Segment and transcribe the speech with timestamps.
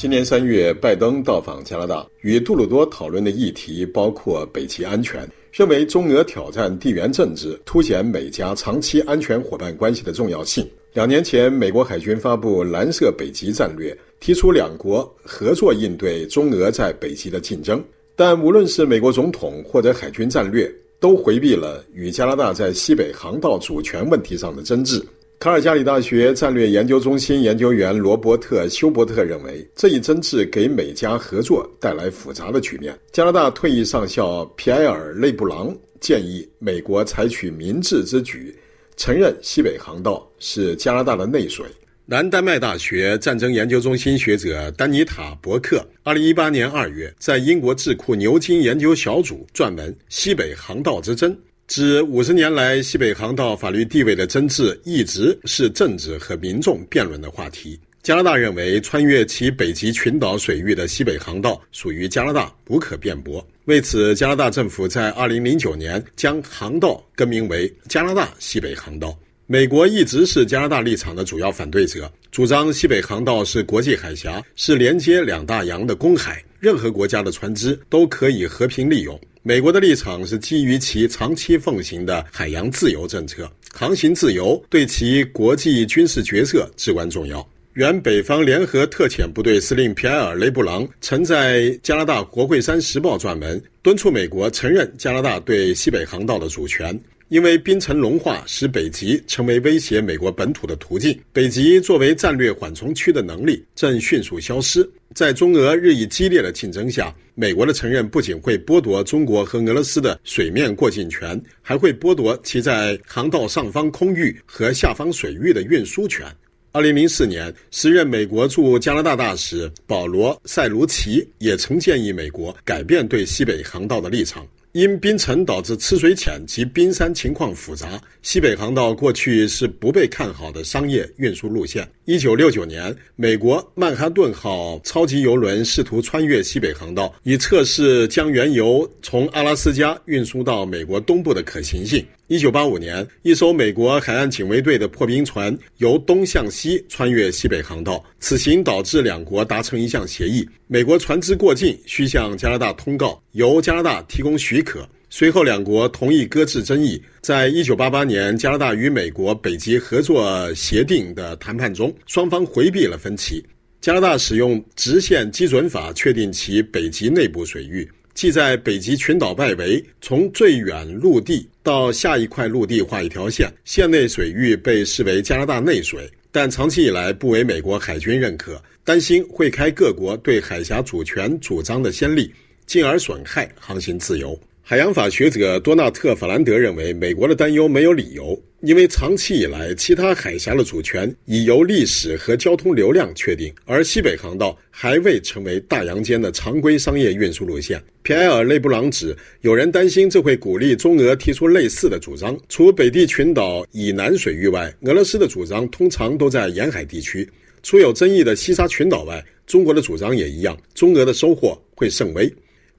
[0.00, 10.66] 今年三月，拜登到访加拿大，与杜鲁多讨论的议题包括北极安全，认为中俄挑战地缘政治，凸显美加长期安全伙伴关系的重要性。
[10.94, 17.84] 两年前，美国海军发布蓝色北极战略，提出两国合作应对中俄在北极的竞争。
[18.16, 25.04] 但无论是美国总统或者海军战略，都回避了与加拿大在西北航道主权问题上的争执。
[25.40, 32.94] 卡尔加里大学战略研究中心研究员罗伯特·休伯特认为，这一争执给美加合作带来复杂的局面。
[33.10, 38.54] 加拿大退役上校皮埃尔·内布朗建议美国采取明智之举，
[38.98, 41.64] 承认西北航道是加拿大的内水。
[42.04, 51.32] 南丹麦大学战争研究中心学者丹尼塔·伯克，二零一八年二月在英国智库牛津研究小组撰文《西北航道之争》。
[51.70, 57.78] 指五十年来，西北航道法律地位的争执一直是政治和民众辩论的话题。
[58.02, 63.46] 加拿大认为，穿越其北极群岛水域的西北航道属于加拿大，无可辩驳。
[63.66, 69.16] 为此，加拿大政府在二零零九年将航道更名为加拿大西北航道。
[69.46, 79.20] 美国一直是加拿大立场的主要反对者，主张西北航道是国际海峡，是连接两大洋的公海，任何国家的船只都可以和平利用。
[79.42, 87.46] 美国的立场是基于其长期奉行的海洋自由政策，航行自由对其国际军事决策至关重要。
[87.72, 97.00] 原北方联合特遣部队司令皮埃尔·雷布朗曾在加拿大《国会山时报》撰文，敦促美国承认加拿大对西北航道的主权。
[97.30, 104.88] 因为冰层融化使北极成为威胁美国本土的途径，北极作为战略缓冲区的能力正迅速消失。
[105.14, 116.26] 在中俄日益激烈的竞争下，美国的承认不仅会剥夺中国和俄罗斯的水面过境权，还会剥夺其在航道上方空域和下方水域的运输权。
[116.72, 124.44] 二零零四年，时任美国驻加拿大大使保罗·塞卢奇也曾建议美国改变对西北航道的立场。
[124.72, 131.88] 因冰层导致吃水浅及冰山情况复杂，西北航道过去是不被看好的商业运输路线。
[132.04, 142.06] 一九六九年，美国曼哈顿号超级邮轮试图穿越西北航道，以测试将原油从阿拉斯加运输到美国东部的可行性。
[142.30, 154.88] 一九八五年，一艘美国海岸警卫队的破冰船由东向西穿越西北航道，此行导致两国达成一项协议：美国船只过境需向加拿大通告，由加拿大提供许可。
[155.08, 157.02] 随后，两国同意搁置争议。
[157.20, 163.44] 在一九八八年加拿大与美国北极合作协定的谈判中，双方回避了分歧。
[163.80, 167.90] 加拿大使用直线基准法确定其北极内部水域。
[168.14, 182.32] 即在北极群岛外围，从最远陆地到下一块陆地画一条线，线内水域被视为加拿大内水，但长期以来不为美国海军认可，担心会开各国对海峡主权主张的先例，
[182.66, 184.38] 进而损害航行自由。
[184.62, 197.82] 海洋法学者多纳特·法兰德认为，美国的担忧没有理由，因为长期以来，其他海峡的主权已由历史和交通流量确定，而西北航道还未成为大洋间的常规商业运输路线。
[198.02, 202.38] 皮埃尔·雷布朗指，有人担心这会鼓励中俄提出类似的主张。
[202.50, 207.26] 除北地群岛以南水域外，俄罗斯的主张通常都在沿海地区。
[207.62, 210.56] 除有争议的西沙群岛外，中国的主张也一样。
[210.74, 212.30] 中俄的收获会甚微。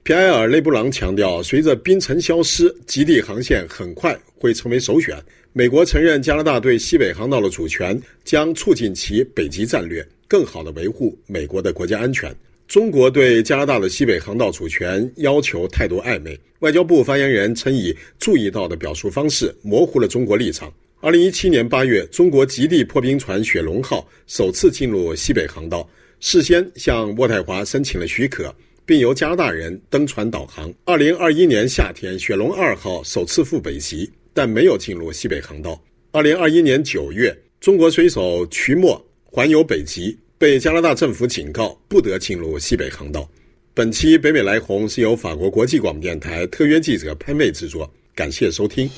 [0.04, 5.16] 皮埃尔·雷布朗强调，随着冰层消失，极地航线很快会成为首选。
[5.52, 12.34] 美国承认加拿大对西北航道的主权，将促进其北极战略，更好地维护美国的国家安全。
[12.66, 20.72] 中国对加拿大的西北航道主权要求态度暧昧，外交部发言人称以“注意到”的表述方式模糊了中国立场。
[21.00, 25.88] 二零一七年八月，中国极地破冰船“雪龙号”首次进入西北航道，
[26.18, 28.52] 事先向渥太华申请了许可。
[28.84, 30.72] 并由加拿大人登船导航。
[30.84, 35.80] 二零二一年夏天，雪龙二号首次赴北极，但没有进入西北航道。
[36.10, 43.28] 二零二一年九月，中国水手瞿墨环游北极，被加拿大政府警告不得进入西北航道。
[43.74, 48.90] 本期北美来红是由法国国际广播电台特约记者潘卫制作，感谢收听。